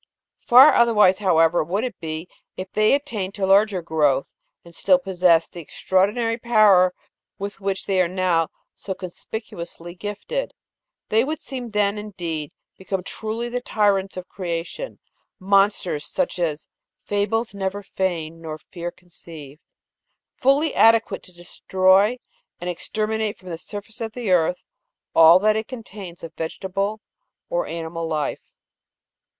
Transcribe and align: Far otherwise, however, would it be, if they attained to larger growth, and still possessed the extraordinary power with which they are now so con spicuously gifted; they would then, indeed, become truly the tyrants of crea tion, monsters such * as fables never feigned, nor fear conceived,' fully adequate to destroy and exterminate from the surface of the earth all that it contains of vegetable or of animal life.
Far 0.47 0.73
otherwise, 0.73 1.19
however, 1.19 1.63
would 1.63 1.83
it 1.83 1.99
be, 1.99 2.27
if 2.57 2.71
they 2.71 2.95
attained 2.95 3.35
to 3.35 3.45
larger 3.45 3.83
growth, 3.83 4.33
and 4.65 4.73
still 4.73 4.97
possessed 4.97 5.53
the 5.53 5.59
extraordinary 5.61 6.39
power 6.39 6.95
with 7.37 7.61
which 7.61 7.85
they 7.85 8.01
are 8.01 8.07
now 8.07 8.47
so 8.75 8.95
con 8.95 9.11
spicuously 9.11 9.95
gifted; 9.95 10.55
they 11.09 11.23
would 11.23 11.37
then, 11.71 11.99
indeed, 11.99 12.51
become 12.79 13.03
truly 13.03 13.47
the 13.47 13.61
tyrants 13.61 14.17
of 14.17 14.27
crea 14.27 14.63
tion, 14.63 14.97
monsters 15.37 16.07
such 16.07 16.39
* 16.39 16.39
as 16.39 16.67
fables 17.03 17.53
never 17.53 17.83
feigned, 17.83 18.41
nor 18.41 18.57
fear 18.57 18.89
conceived,' 18.89 19.61
fully 20.35 20.73
adequate 20.73 21.21
to 21.21 21.31
destroy 21.31 22.17
and 22.59 22.71
exterminate 22.71 23.37
from 23.37 23.49
the 23.49 23.55
surface 23.59 24.01
of 24.01 24.13
the 24.13 24.31
earth 24.31 24.63
all 25.13 25.37
that 25.37 25.55
it 25.55 25.67
contains 25.67 26.23
of 26.23 26.33
vegetable 26.33 27.01
or 27.51 27.65
of 27.65 27.71
animal 27.71 28.07
life. 28.07 28.51